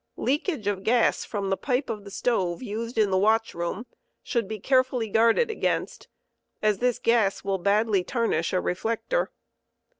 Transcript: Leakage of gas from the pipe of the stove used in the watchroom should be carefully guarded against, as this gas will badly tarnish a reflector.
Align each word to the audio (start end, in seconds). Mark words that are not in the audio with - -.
Leakage 0.17 0.65
of 0.65 0.81
gas 0.83 1.23
from 1.23 1.51
the 1.51 1.55
pipe 1.55 1.87
of 1.87 2.03
the 2.05 2.09
stove 2.09 2.63
used 2.63 2.97
in 2.97 3.11
the 3.11 3.19
watchroom 3.19 3.85
should 4.23 4.47
be 4.47 4.59
carefully 4.59 5.07
guarded 5.07 5.51
against, 5.51 6.07
as 6.59 6.79
this 6.79 6.97
gas 6.97 7.43
will 7.43 7.59
badly 7.59 8.03
tarnish 8.03 8.51
a 8.51 8.59
reflector. 8.59 9.29